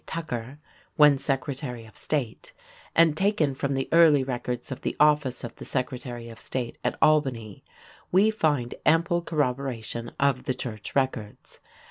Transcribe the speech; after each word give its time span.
Tucker 0.07 0.57
(when 0.95 1.19
Secretary 1.19 1.85
of 1.85 1.95
State), 1.95 2.53
and 2.95 3.15
taken 3.15 3.53
from 3.53 3.75
the 3.75 3.87
early 3.91 4.23
records 4.23 4.71
of 4.71 4.81
the 4.81 4.95
office 4.99 5.43
of 5.43 5.55
the 5.57 5.63
Secretary 5.63 6.27
of 6.29 6.39
State 6.41 6.79
at 6.83 6.97
Albany, 7.03 7.63
we 8.11 8.31
find 8.31 8.73
ample 8.83 9.21
corroboration 9.21 10.11
of 10.19 10.45
the 10.45 10.55
church 10.55 10.95
records. 10.95 11.59